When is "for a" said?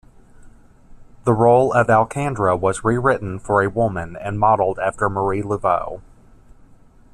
3.37-3.69